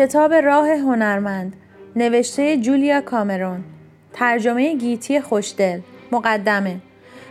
کتاب 0.00 0.34
راه 0.34 0.68
هنرمند 0.70 1.56
نوشته 1.96 2.56
جولیا 2.56 3.00
کامرون. 3.00 3.64
ترجمه 4.12 4.74
گیتی 4.74 5.20
خوشدل. 5.20 5.80
مقدمه. 6.12 6.76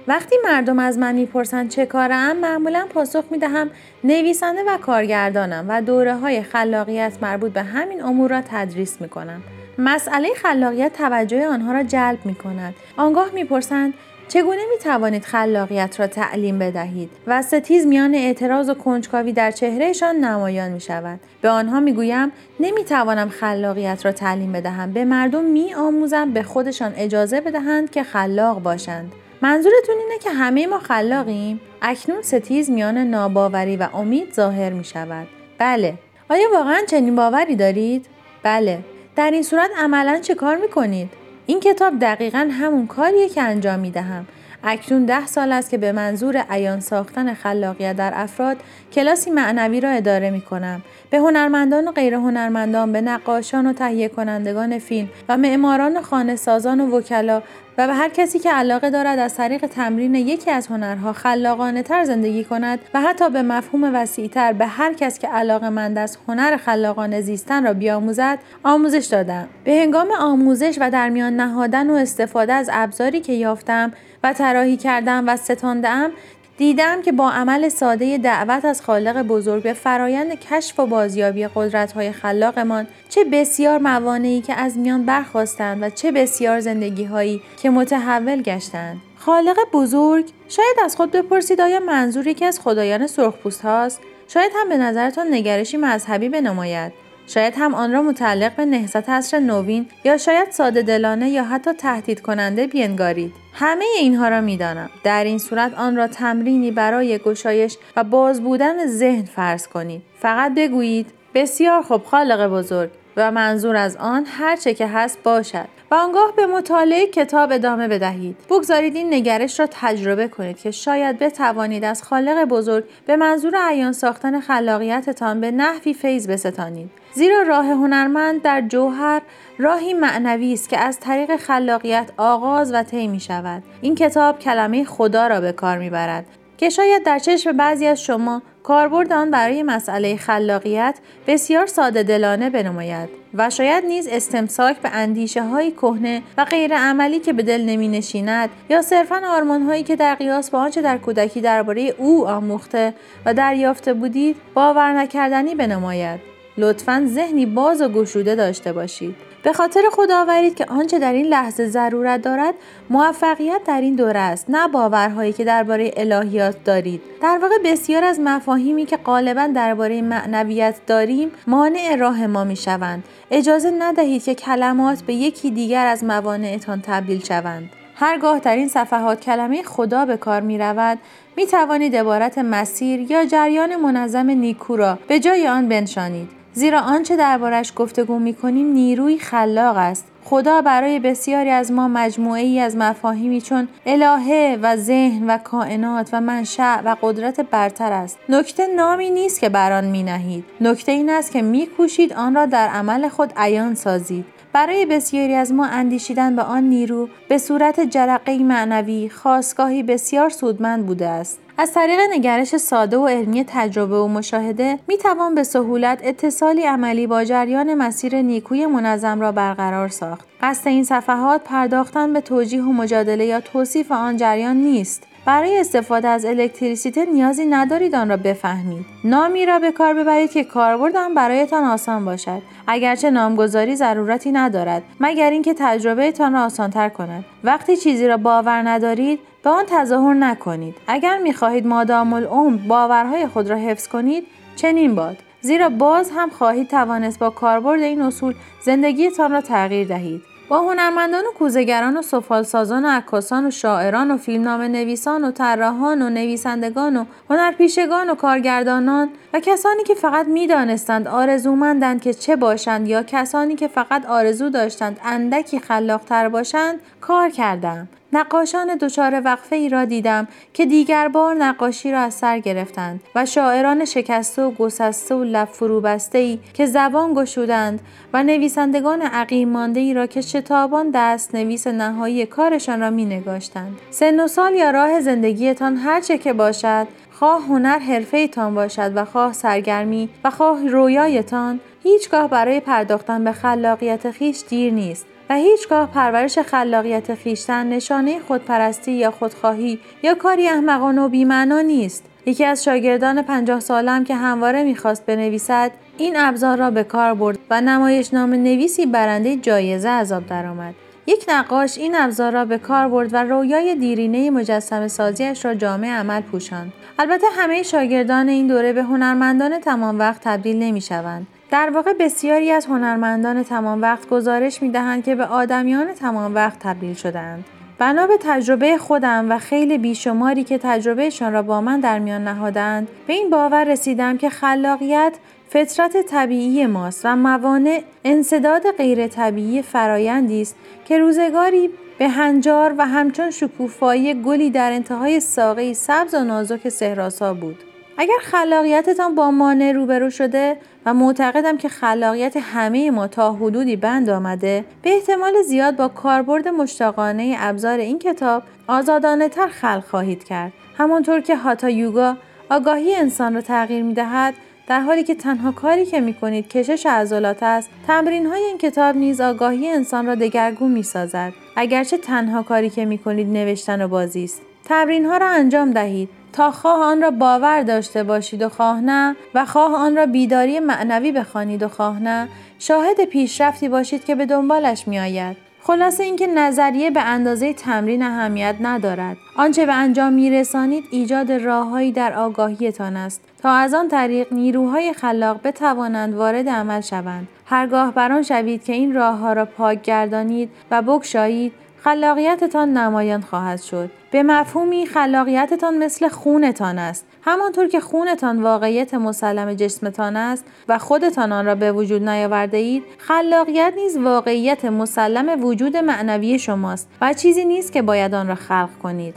وقتی 0.08 0.36
مردم 0.44 0.80
از 0.80 0.98
من 0.98 1.16
می‌پرسند 1.16 1.70
چه 1.70 1.86
کارم 1.86 2.38
معمولا 2.38 2.88
پاسخ 2.94 3.24
می‌دهم 3.32 3.70
نویسنده 4.04 4.62
و 4.68 4.78
کارگردانم 4.78 5.66
و 5.68 5.82
دوره 5.82 6.16
های 6.16 6.44
خلاقیت 6.44 7.18
مربوط 7.22 7.54
به 7.54 7.64
همین 7.64 8.04
امور 8.04 8.30
را 8.30 8.42
تدریس 8.42 9.02
می‌کنم. 9.02 9.42
مسئله 9.78 10.30
خلاقیت 10.36 10.94
توجه 10.94 11.48
آنها 11.48 11.72
را 11.74 11.84
جلب 11.84 12.20
می 12.26 12.36
کند. 12.36 12.76
آنگاه 12.98 13.30
می‌پرسند 13.34 13.94
چگونه 14.30 14.62
می 14.72 14.78
توانید 14.78 15.24
خلاقیت 15.24 16.00
را 16.00 16.08
تعلیم 16.08 16.60
بدهید 16.60 17.10
و 17.28 17.42
ستیز 17.42 17.86
میان 17.86 18.16
اعتراض 18.16 18.70
و 18.70 18.74
کنجکاوی 18.74 19.34
در 19.34 19.52
چهرهشان 19.52 20.16
نمایان 20.16 20.72
می 20.72 20.82
شود 20.82 21.20
به 21.42 21.50
آنها 21.50 21.80
می 21.80 21.94
گویم 21.94 22.32
نمی 22.60 22.84
توانم 22.84 23.30
خلاقیت 23.30 24.06
را 24.06 24.12
تعلیم 24.12 24.52
بدهم. 24.52 24.94
به 24.94 25.06
مردم 25.06 25.46
می 25.46 25.74
آموزم 25.74 26.34
به 26.34 26.44
خودشان 26.44 26.94
اجازه 26.98 27.42
بدهند 27.42 27.92
که 27.92 28.04
خلاق 28.04 28.60
باشند. 28.60 29.12
منظورتون 29.42 29.96
اینه 29.98 30.18
که 30.20 30.30
همه 30.30 30.68
ما 30.68 30.80
خلاقیم؟ 30.80 31.62
اکنون 31.82 32.22
ستیز 32.22 32.70
میان 32.70 32.98
ناباوری 32.98 33.78
و 33.78 33.88
امید 33.94 34.34
ظاهر 34.34 34.74
می 34.74 34.84
شود 34.84 35.28
بله. 35.58 35.94
آیا 36.30 36.48
واقعا 36.54 36.82
چنین 36.90 37.16
باوری 37.16 37.56
دارید؟ 37.56 38.06
بله. 38.44 38.80
در 39.16 39.32
این 39.32 39.44
صورت 39.44 39.70
عملا 39.78 40.20
چه 40.20 40.36
کار 40.36 40.56
می 40.56 40.68
کنید 40.68 41.19
این 41.50 41.60
کتاب 41.60 42.00
دقیقا 42.00 42.50
همون 42.52 42.88
کاریه 42.88 43.30
که 43.30 43.42
انجام 43.42 43.80
می 43.80 43.92
دهم. 43.92 44.26
اکنون 44.64 45.06
ده 45.06 45.28
سال 45.28 45.52
است 45.52 45.70
که 45.70 45.78
به 45.78 45.92
منظور 45.92 46.46
عیان 46.50 46.80
ساختن 46.80 47.34
خلاقیت 47.34 47.96
در 47.96 48.12
افراد 48.16 48.58
کلاسی 48.94 49.32
معنوی 49.32 49.82
را 49.82 49.90
اداره 49.90 50.30
می 50.30 50.42
کنم. 50.42 50.82
به 51.10 51.18
هنرمندان 51.18 51.88
و 51.88 51.92
غیر 51.92 52.14
هنرمندان، 52.14 52.92
به 52.92 53.02
نقاشان 53.02 53.68
و 53.68 53.74
تهیه 53.74 54.10
کنندگان 54.10 54.80
فیلم 54.80 55.10
و 55.30 55.38
معماران 55.38 56.02
خانه 56.02 56.36
سازان 56.36 56.82
و 56.82 56.98
وکلا 56.98 57.42
و 57.80 57.88
به 57.88 57.94
هر 57.94 58.10
کسی 58.10 58.40
که 58.40 58.52
علاقه 58.52 58.90
دارد 58.90 59.20
از 59.20 59.36
طریق 59.36 59.66
تمرین 59.66 60.16
یکی 60.16 60.52
از 60.52 60.68
هنرها 60.68 61.14
خلاقانه 61.14 61.84
تر 61.84 62.04
زندگی 62.04 62.44
کند 62.44 62.80
و 62.94 63.02
حتی 63.02 63.30
به 63.30 63.42
مفهوم 63.42 63.96
وسیعتر 63.96 64.54
به 64.54 64.66
هر 64.66 64.94
کس 64.94 65.20
که 65.20 65.28
علاقه 65.28 65.70
مند 65.70 65.98
از 65.98 66.18
هنر 66.28 66.58
خلاقانه 66.58 67.22
زیستن 67.22 67.64
را 67.64 67.74
بیاموزد 67.74 68.40
آموزش 68.64 69.06
دادم 69.06 69.48
به 69.64 69.72
هنگام 69.72 70.08
آموزش 70.20 70.78
و 70.82 70.92
در 70.92 71.10
میان 71.10 71.36
نهادن 71.36 71.90
و 71.90 71.94
استفاده 71.94 72.54
از 72.54 72.70
ابزاری 72.74 73.20
که 73.20 73.34
یافتم 73.34 73.92
و 74.24 74.34
طراحی 74.34 74.78
کردم 74.78 75.24
و 75.28 75.38
ستاندم 75.38 76.12
دیدم 76.58 77.02
که 77.02 77.12
با 77.12 77.32
عمل 77.32 77.70
ساده 77.70 78.18
دعوت 78.18 78.66
از 78.66 78.82
خالق 78.82 79.22
بزرگ 79.22 79.64
به 79.64 79.74
فرایند 79.74 80.40
کشف 80.40 80.80
و 80.80 80.86
بازیابی 80.86 81.48
قدرت‌های 81.48 82.12
خلاقمان 82.12 82.88
چه 83.10 83.24
بسیار 83.24 83.78
موانعی 83.78 84.42
که 84.42 84.54
از 84.54 84.78
میان 84.78 85.06
برخواستند 85.06 85.84
و 85.84 85.90
چه 85.90 86.12
بسیار 86.12 86.60
زندگی‌هایی 86.60 87.42
که 87.62 87.70
متحول 87.70 88.42
گشتند. 88.42 88.98
خالق 89.18 89.58
بزرگ 89.74 90.30
شاید 90.48 90.78
از 90.84 90.96
خود 90.96 91.12
بپرسید 91.12 91.62
آیا 91.62 91.80
منظور 91.80 92.28
یکی 92.28 92.46
از 92.46 92.60
خدایان 92.60 93.08
سرخپوست 93.08 93.62
هاست؟ 93.62 94.00
شاید 94.28 94.52
هم 94.56 94.70
به 94.70 94.78
نظرتان 94.78 95.34
نگرشی 95.34 95.78
مذهبی 95.78 96.30
بنماید. 96.30 97.09
شاید 97.30 97.54
هم 97.58 97.76
آن 97.76 97.92
را 97.92 98.02
متعلق 98.02 98.56
به 98.56 98.66
نهضت 98.66 99.10
عصر 99.10 99.40
نوین 99.40 99.88
یا 100.04 100.18
شاید 100.18 100.52
ساده 100.52 100.82
دلانه 100.82 101.30
یا 101.30 101.44
حتی 101.44 101.74
تهدید 101.74 102.22
کننده 102.22 102.68
بینگارید. 102.68 103.34
همه 103.54 103.86
اینها 104.00 104.28
را 104.28 104.42
می‌دانم. 104.42 104.90
در 105.04 105.24
این 105.24 105.38
صورت 105.38 105.74
آن 105.74 105.96
را 105.96 106.08
تمرینی 106.08 106.72
برای 106.72 107.18
گشایش 107.18 107.78
و 107.96 108.04
باز 108.04 108.42
بودن 108.42 108.88
ذهن 108.88 109.26
فرض 109.26 109.68
کنید. 109.68 110.02
فقط 110.20 110.54
بگویید 110.56 111.12
بسیار 111.34 111.82
خوب 111.82 112.04
خالق 112.04 112.48
بزرگ. 112.48 112.90
و 113.18 113.32
منظور 113.32 113.76
از 113.76 113.98
آن 113.98 114.26
هر 114.26 114.56
چه 114.56 114.74
که 114.74 114.88
هست 114.88 115.24
باشد. 115.24 115.79
و 115.92 115.96
آنگاه 115.96 116.34
به 116.36 116.46
مطالعه 116.46 117.08
کتاب 117.08 117.52
ادامه 117.52 117.88
بدهید. 117.88 118.38
بگذارید 118.50 118.96
این 118.96 119.14
نگرش 119.14 119.60
را 119.60 119.68
تجربه 119.72 120.28
کنید 120.28 120.60
که 120.60 120.72
شاید 120.72 121.20
بتوانید 121.20 121.84
از 121.84 122.04
خالق 122.04 122.46
بزرگ 122.46 122.84
به 123.06 123.16
منظور 123.16 123.54
عیان 123.70 123.92
ساختن 123.92 124.40
خلاقیتتان 124.40 125.42
به 125.42 125.52
نحوی 125.52 125.94
فیض 125.94 126.28
بستانید. 126.28 126.90
زیرا 127.14 127.42
راه 127.42 127.66
هنرمند 127.66 128.42
در 128.42 128.62
جوهر 128.62 129.22
راهی 129.58 129.94
معنوی 129.94 130.54
است 130.54 130.70
که 130.70 130.80
از 130.80 131.00
طریق 131.00 131.36
خلاقیت 131.36 132.12
آغاز 132.18 132.74
و 132.74 132.84
طی 132.84 133.08
می 133.08 133.20
شود. 133.20 133.64
این 133.82 133.96
کتاب 133.96 134.40
کلمه 134.40 134.84
خدا 134.84 135.28
را 135.28 135.42
به 135.42 135.52
کار 135.52 135.78
می 135.78 135.90
برد. 135.90 136.26
که 136.58 136.70
شاید 136.70 137.04
در 137.04 137.20
چشم 137.20 137.58
بعضی 137.58 137.88
از 137.88 138.02
شما 138.02 138.42
کاربرد 138.70 139.14
آن 139.14 139.32
برای 139.32 139.64
مسئله 139.64 140.16
خلاقیت 140.16 141.00
بسیار 141.28 141.66
ساده 141.66 142.04
دلانه 142.04 142.50
بنماید 142.50 143.10
و 143.34 143.50
شاید 143.50 143.86
نیز 143.86 144.08
استمساک 144.08 144.78
به 144.78 144.90
اندیشه 144.90 145.44
های 145.44 145.72
کهنه 145.72 146.24
و 146.38 146.46
غیر 146.46 146.78
عملی 146.78 147.20
که 147.20 147.34
به 147.34 147.44
دل 147.44 147.62
نمی 147.62 147.88
نشیند 147.88 148.50
یا 148.70 148.82
صرفا 148.82 149.22
آرمان 149.28 149.62
هایی 149.62 149.84
که 149.84 149.96
در 149.96 150.16
قیاس 150.16 150.50
با 150.50 150.60
آنچه 150.60 150.82
در 150.82 150.98
کودکی 150.98 151.42
درباره 151.42 151.96
او 151.98 152.28
آموخته 152.28 152.94
و 153.26 153.34
دریافته 153.34 153.94
بودید 153.94 154.36
باور 154.54 154.94
نکردنی 154.94 155.56
بنماید. 155.56 156.39
لطفا 156.60 157.06
ذهنی 157.08 157.46
باز 157.46 157.82
و 157.82 157.90
گشوده 157.90 158.36
داشته 158.36 158.74
باشید. 158.74 159.16
به 159.44 159.54
خاطر 159.54 159.82
خدا 159.92 160.22
آورید 160.22 160.56
که 160.56 160.66
آنچه 160.66 161.00
در 161.00 161.14
این 161.14 161.26
لحظه 161.26 161.68
ضرورت 161.68 162.22
دارد 162.22 162.54
موفقیت 162.90 163.62
در 163.68 163.82
این 163.82 163.96
دوره 163.96 164.20
است 164.20 164.46
نه 164.50 164.68
باورهایی 164.68 165.34
که 165.34 165.44
درباره 165.44 165.92
الهیات 165.98 166.64
دارید. 166.64 167.02
در 167.22 167.40
واقع 167.42 167.56
بسیار 167.66 168.04
از 168.04 168.20
مفاهیمی 168.20 168.86
که 168.86 168.98
غالبا 168.98 169.48
درباره 169.56 170.02
معنویت 170.02 170.76
داریم 170.88 171.32
مانع 171.48 171.96
راه 171.96 172.28
ما 172.28 172.44
می 172.44 172.56
شوند 172.56 173.04
اجازه 173.32 173.72
ندهید 173.80 174.24
که 174.24 174.36
کلمات 174.36 175.02
به 175.02 175.14
یکی 175.14 175.52
دیگر 175.52 175.86
از 175.86 176.04
موانعتان 176.04 176.82
تبدیل 176.82 177.24
شوند. 177.24 177.70
هرگاه 177.96 178.40
در 178.40 178.56
این 178.56 178.68
صفحات 178.68 179.20
کلمه 179.20 179.64
خدا 179.64 180.06
به 180.06 180.18
کار 180.18 180.42
می 180.42 180.58
رود 180.58 181.00
می 181.38 181.46
توانید 181.48 181.96
عبارت 181.96 182.38
مسیر 182.38 183.12
یا 183.12 183.26
جریان 183.26 183.76
منظم 183.76 184.30
نیکو 184.30 184.76
را 184.76 185.00
به 185.08 185.20
جای 185.20 185.48
آن 185.48 185.70
بنشانید. 185.70 186.39
زیرا 186.60 186.80
آنچه 186.80 187.16
دربارش 187.16 187.74
گفتگو 187.76 188.20
می 188.20 188.34
کنیم 188.34 188.68
نیروی 188.68 189.18
خلاق 189.18 189.78
است. 189.78 190.06
خدا 190.24 190.62
برای 190.62 191.00
بسیاری 191.00 191.50
از 191.50 191.72
ما 191.72 191.88
مجموعه 191.88 192.42
ای 192.42 192.60
از 192.60 192.76
مفاهیمی 192.78 193.42
چون 193.42 193.68
الهه 193.86 194.60
و 194.62 194.76
ذهن 194.76 195.30
و 195.30 195.38
کائنات 195.38 196.10
و 196.14 196.22
منشأ 196.22 196.82
و 196.86 196.96
قدرت 197.02 197.42
برتر 197.42 197.92
است. 197.92 198.20
نکته 198.30 198.68
نامی 198.68 199.10
نیست 199.10 199.40
که 199.40 199.50
بر 199.50 199.72
آن 199.72 199.86
می 199.86 200.04
نهید 200.04 200.46
نکته 200.62 200.92
این 200.92 201.10
است 201.10 201.32
که 201.32 201.42
می 201.42 201.68
کوشید 201.68 202.14
آن 202.14 202.36
را 202.36 202.46
در 202.46 202.68
عمل 202.68 203.10
خود 203.10 203.34
عیان 203.38 203.76
سازید. 203.76 204.26
برای 204.54 204.86
بسیاری 204.86 205.34
از 205.34 205.54
ما 205.54 205.66
اندیشیدن 205.66 206.36
به 206.36 206.42
آن 206.42 206.64
نیرو 206.64 207.10
به 207.30 207.38
صورت 207.38 207.80
جرقه 207.80 208.38
معنوی 208.38 209.10
خواستگاهی 209.10 209.84
بسیار 209.84 210.30
سودمند 210.30 210.86
بوده 210.86 211.08
است. 211.08 211.40
از 211.62 211.74
طریق 211.74 212.00
نگرش 212.12 212.58
ساده 212.58 212.98
و 212.98 213.08
علمی 213.08 213.44
تجربه 213.48 213.96
و 213.98 214.08
مشاهده 214.08 214.80
می 214.88 214.98
توان 214.98 215.36
به 215.36 215.44
سهولت 215.44 216.00
اتصالی 216.04 216.64
عملی 216.64 217.08
با 217.08 217.24
جریان 217.24 217.74
مسیر 217.74 218.22
نیکوی 218.22 218.66
منظم 218.66 219.22
را 219.22 219.32
برقرار 219.32 219.88
ساخت. 219.88 220.28
قصد 220.42 220.68
این 220.68 220.84
صفحات 220.84 221.44
پرداختن 221.44 222.14
به 222.14 222.22
توجیه 222.22 222.62
و 222.62 222.72
مجادله 222.72 223.26
یا 223.26 223.42
توصیف 223.42 223.92
آن 223.92 224.18
جریان 224.18 224.56
نیست. 224.56 225.04
برای 225.26 225.60
استفاده 225.60 226.08
از 226.08 226.26
الکتریسیته 226.26 227.06
نیازی 227.06 227.46
ندارید 227.46 227.96
آن 227.96 228.10
را 228.10 228.18
بفهمید. 228.18 228.86
نامی 229.04 229.46
را 229.46 229.60
به 229.60 229.72
کار 229.72 229.94
ببرید 229.94 230.32
که 230.32 230.44
کاربرد 230.44 230.98
آن 230.98 231.14
برایتان 231.14 231.64
آسان 231.64 232.06
باشد. 232.06 232.42
اگرچه 232.68 233.12
نامگذاری 233.12 233.76
ضرورتی 233.76 234.32
ندارد 234.32 234.84
مگر 235.00 235.30
اینکه 235.30 235.56
تجربهتان 235.58 236.34
را 236.34 236.44
آسانتر 236.44 236.90
کند. 236.90 237.26
وقتی 237.44 237.78
چیزی 237.78 238.08
را 238.08 238.18
باور 238.18 238.70
ندارید 238.70 239.20
به 239.44 239.50
آن 239.50 239.64
تظاهر 239.68 240.14
نکنید. 240.14 240.76
اگر 240.88 241.18
می‌خواهید 241.18 241.68
مادام 241.68 242.14
العمر 242.14 242.58
باورهای 242.68 243.28
خود 243.28 243.50
را 243.50 243.56
حفظ 243.56 243.88
کنید 243.88 244.28
چنین 244.56 244.96
باد. 244.96 245.18
زیرا 245.42 245.70
باز 245.70 246.12
هم 246.16 246.30
خواهید 246.30 246.68
توانست 246.68 247.20
با 247.20 247.30
کاربرد 247.30 247.82
این 247.82 248.02
اصول 248.02 248.34
زندگیتان 248.62 249.32
را 249.32 249.42
تغییر 249.42 249.88
دهید. 249.88 250.22
با 250.50 250.60
هنرمندان 250.60 251.24
و 251.26 251.32
کوزگران 251.38 251.98
و 251.98 252.02
سفالسازان 252.02 252.86
و 252.86 252.90
عکاسان 252.90 253.46
و 253.46 253.52
شاعران 253.52 254.12
و 254.12 254.18
فیلمنامه 254.18 254.68
نویسان 254.68 255.26
و 255.26 255.32
طراحان 255.32 256.02
و 256.02 256.10
نویسندگان 256.10 256.98
و 256.98 257.06
هنرپیشگان 257.30 258.10
و 258.10 258.16
کارگردانان 258.16 259.10
و 259.34 259.40
کسانی 259.40 259.84
که 259.84 259.96
فقط 259.96 260.28
می‌دانستند 260.28 261.08
آرزومندند 261.08 262.02
که 262.02 262.14
چه 262.14 262.36
باشند 262.36 262.88
یا 262.88 263.04
کسانی 263.04 263.56
که 263.56 263.68
فقط 263.68 264.06
آرزو 264.06 264.50
داشتند 264.50 265.00
اندکی 265.04 265.60
خلاقتر 265.60 266.30
باشند 266.30 266.80
کار 267.02 267.30
کردم. 267.30 267.88
نقاشان 268.14 268.76
دچار 268.76 269.22
وقفه 269.26 269.56
ای 269.56 269.70
را 269.70 269.86
دیدم 269.86 270.28
که 270.54 270.66
دیگر 270.66 271.08
بار 271.08 271.36
نقاشی 271.36 271.92
را 271.92 272.00
از 272.00 272.14
سر 272.14 272.40
گرفتند 272.40 273.04
و 273.16 273.26
شاعران 273.26 273.86
شکسته 273.86 274.42
و 274.42 274.52
گسسته 274.52 275.16
و 275.16 275.24
لب 275.24 275.48
فرو 275.48 275.82
بسته 275.82 276.18
ای 276.18 276.40
که 276.54 276.66
زبان 276.66 277.14
گشودند 277.14 277.80
و 278.14 278.24
نویسندگان 278.24 279.02
عقیم 279.02 279.50
مانده 279.50 279.80
ای 279.80 279.94
را 279.94 280.06
که 280.06 280.22
شتابان 280.22 280.92
دست 280.94 281.36
نویس 281.36 281.68
نهایی 281.68 282.26
کارشان 282.26 282.80
را 282.80 282.90
می 282.90 283.06
نگاشتند. 283.06 283.78
سن 283.90 284.20
و 284.20 284.28
سال 284.28 284.56
یا 284.56 284.72
راه 284.72 285.02
زندگیتان 285.02 285.78
هرچه 285.78 286.18
که 286.18 286.34
باشد 286.34 286.88
خواه 287.12 287.46
هنر 287.46 287.80
حرفه 287.80 288.28
تان 288.28 288.56
باشد 288.56 288.92
و 288.96 289.06
خواه 289.06 289.34
سرگرمی 289.34 290.10
و 290.24 290.30
خواه 290.30 290.68
رویایتان 290.68 291.60
هیچگاه 291.84 292.30
برای 292.30 292.60
پرداختن 292.60 293.24
به 293.24 293.32
خلاقیت 293.32 294.12
خیش 294.12 294.44
دیر 294.50 294.74
نیست 294.74 295.06
و 295.30 295.36
هیچگاه 295.36 295.92
پرورش 295.92 296.40
خلاقیت 296.40 297.16
خیشتن 297.16 297.70
نشانه 297.70 298.20
خودپرستی 298.20 298.92
یا 298.92 299.12
خودخواهی 299.12 299.80
یا 300.04 300.16
کاری 300.16 300.48
احمقانه 300.48 301.02
و 301.02 301.10
بیمعنا 301.10 301.62
نیست 301.62 302.06
یکی 302.26 302.46
از 302.46 302.64
شاگردان 302.64 303.22
پنجاه 303.22 303.60
سالم 303.60 304.04
که 304.04 304.16
همواره 304.16 304.64
می‌خواست 304.64 305.06
بنویسد 305.06 305.72
این 305.98 306.18
ابزار 306.18 306.58
را 306.58 306.72
به 306.72 306.84
کار 306.84 307.14
برد 307.14 307.40
و 307.50 307.62
نمایش 307.62 308.14
نام 308.14 308.34
نویسی 308.34 308.86
برنده 308.86 309.36
جایزه 309.36 309.90
عذاب 309.90 310.28
درآمد 310.28 310.76
یک 311.08 311.26
نقاش 311.30 311.78
این 311.78 311.96
ابزار 311.96 312.32
را 312.32 312.46
به 312.46 312.58
کار 312.58 312.88
برد 312.88 313.14
و 313.14 313.24
رویای 313.24 313.76
دیرینه 313.76 314.30
مجسم 314.30 314.88
سازیش 314.88 315.46
را 315.46 315.56
جامع 315.56 315.88
عمل 315.88 316.22
پوشاند. 316.22 316.74
البته 317.00 317.28
همه 317.38 317.64
شاگردان 317.64 318.30
این 318.30 318.48
دوره 318.48 318.74
به 318.74 318.84
هنرمندان 318.84 319.60
تمام 319.60 320.00
وقت 320.00 320.22
تبدیل 320.24 320.60
نمی 320.60 320.82
شوند. 320.82 321.28
در 321.52 321.70
واقع 321.70 321.94
بسیاری 321.94 322.52
از 322.52 322.66
هنرمندان 322.66 323.44
تمام 323.44 323.82
وقت 323.82 324.10
گزارش 324.10 324.62
می 324.62 324.70
دهند 324.70 325.04
که 325.04 325.16
به 325.16 325.26
آدمیان 325.26 325.94
تمام 325.94 326.36
وقت 326.36 326.60
تبدیل 326.60 326.94
شدند. 326.94 327.46
بنا 327.78 328.08
به 328.08 328.18
تجربه 328.22 328.78
خودم 328.78 329.32
و 329.32 329.38
خیلی 329.38 329.78
بیشماری 329.78 330.44
که 330.44 330.58
تجربهشان 330.58 331.34
را 331.34 331.42
با 331.42 331.62
من 331.62 331.80
در 331.80 332.00
میان 332.00 332.24
نهادند 332.24 332.88
به 333.08 333.14
این 333.14 333.30
باور 333.30 333.64
رسیدم 333.64 334.18
که 334.18 334.30
خلاقیت 334.30 335.14
فطرت 335.50 335.98
طبیعی 336.02 336.66
ماست 336.66 337.02
و 337.06 337.16
موانع 337.16 337.82
انصداد 338.04 338.72
غیر 338.78 339.08
طبیعی 339.08 339.62
فرایندی 339.62 340.42
است 340.42 340.56
که 340.86 341.00
روزگاری 341.00 341.70
به 342.00 342.10
هنجار 342.10 342.76
و 342.78 342.86
همچون 342.86 343.32
شکوفایی 343.32 344.14
گلی 344.14 344.50
در 344.50 344.72
انتهای 344.72 345.20
ساقه 345.20 345.74
سبز 345.74 346.14
و 346.14 346.24
نازک 346.24 346.70
سهراسا 346.70 347.34
بود. 347.34 347.69
اگر 348.02 348.18
خلاقیتتان 348.22 349.16
با 349.16 349.32
مانع 349.32 349.72
روبرو 349.72 350.10
شده 350.10 350.58
و 350.86 350.94
معتقدم 350.94 351.58
که 351.58 351.70
خلاقیت 351.70 352.38
همه 352.38 352.92
ما 352.92 353.08
تا 353.08 353.34
حدودی 353.34 353.76
بند 353.76 354.10
آمده 354.10 354.66
به 354.82 354.94
احتمال 354.94 355.42
زیاد 355.42 355.76
با 355.76 355.88
کاربرد 355.88 356.48
مشتاقانه 356.48 357.36
ابزار 357.40 357.80
این 357.80 358.00
کتاب 358.00 358.44
آزادانه 358.68 359.30
تر 359.30 359.48
خلق 359.48 359.84
خواهید 359.90 360.24
کرد. 360.24 360.54
همانطور 360.78 361.22
که 361.22 361.36
هاتا 361.36 361.70
یوگا 361.70 362.18
آگاهی 362.50 362.96
انسان 362.96 363.36
را 363.36 363.42
تغییر 363.42 363.84
می 363.84 363.94
دهد 363.94 364.34
در 364.68 364.80
حالی 364.80 365.04
که 365.04 365.16
تنها 365.16 365.52
کاری 365.52 365.86
که 365.86 366.00
می 366.00 366.14
کنید 366.14 366.48
کشش 366.48 366.86
عضلات 366.86 367.44
است 367.44 367.70
تمرین 367.88 368.26
های 368.26 368.44
این 368.44 368.58
کتاب 368.58 368.96
نیز 368.96 369.22
آگاهی 369.22 369.68
انسان 369.68 370.06
را 370.06 370.16
دگرگون 370.16 370.72
می 370.72 370.84
سازد 370.84 371.34
اگرچه 371.56 371.98
تنها 371.98 372.44
کاری 372.44 372.70
که 372.70 372.86
می 372.86 372.98
کنید 372.98 373.28
نوشتن 373.28 373.82
و 373.82 373.88
بازی 373.88 374.24
است. 374.24 374.42
تمرین 374.66 375.06
ها 375.06 375.18
را 375.18 375.30
انجام 375.30 375.72
دهید. 375.72 376.10
تا 376.34 376.52
خواه 376.52 376.80
آن 376.80 377.02
را 377.02 377.12
باور 377.12 377.64
داشته 377.64 378.04
باشید 378.04 378.42
و 378.42 378.50
خواه 378.50 378.82
نه 378.82 379.16
و 379.34 379.46
خواه 379.46 379.76
آن 379.76 379.96
را 379.96 380.06
بیداری 380.06 380.60
معنوی 380.60 381.12
بخوانید 381.12 381.64
و 381.64 381.68
خواه 381.68 382.00
نه 382.00 382.28
شاهد 382.60 383.06
پیشرفتی 383.06 383.70
باشید 383.70 384.06
که 384.06 384.16
به 384.16 384.26
دنبالش 384.26 384.88
می 384.88 385.00
آید. 385.00 385.38
خلاصه 385.62 386.04
اینکه 386.04 386.28
نظریه 386.28 386.92
به 386.92 387.02
اندازه 387.02 387.54
تمرین 387.54 388.04
اهمیت 388.04 388.56
ندارد. 388.62 389.18
آنچه 389.38 389.66
به 389.66 389.74
انجام 389.74 390.14
میرسانید 390.14 390.84
ایجاد 390.92 391.32
راههایی 391.32 391.92
در 391.92 392.14
آگاهیتان 392.14 392.98
است. 392.98 393.22
تا 393.42 393.50
از 393.50 393.74
آن 393.74 393.88
طریق 393.88 394.34
نیروهای 394.34 394.94
خلاق 394.94 395.40
بتوانند 395.44 396.14
وارد 396.14 396.50
عمل 396.50 396.82
شوند. 396.82 397.28
هرگاه 397.46 397.94
بر 397.94 398.12
آن 398.12 398.24
شوید 398.24 398.64
که 398.64 398.74
این 398.74 398.94
راهها 398.94 399.34
را 399.34 399.46
پاک 399.46 399.82
گردانید 399.82 400.50
و 400.72 400.82
بگشایید 400.82 401.54
خلاقیتتان 401.84 402.78
نمایان 402.78 403.22
خواهد 403.22 403.62
شد. 403.62 403.92
به 404.12 404.24
مفهومی 404.24 404.86
خلاقیتتان 404.86 405.78
مثل 405.78 406.08
خونتان 406.08 406.80
است. 406.80 407.06
همانطور 407.22 407.68
که 407.68 407.80
خونتان 407.80 408.44
واقعیت 408.44 408.94
مسلم 408.94 409.54
جسمتان 409.54 410.16
است 410.16 410.46
و 410.70 410.78
خودتان 410.78 411.32
آن 411.32 411.46
را 411.46 411.56
به 411.56 411.72
وجود 411.72 412.10
نیاورده 412.10 412.58
اید 412.58 412.84
خلاقیت 412.98 413.74
نیز 413.76 413.98
واقعیت 413.98 414.66
مسلم 414.66 415.44
وجود 415.44 415.78
معنوی 415.78 416.40
شماست 416.40 416.90
و 417.02 417.14
چیزی 417.14 417.46
نیست 417.46 417.72
که 417.72 417.82
باید 417.82 418.14
آن 418.14 418.28
را 418.28 418.36
خلق 418.36 418.70
کنید. 418.84 419.16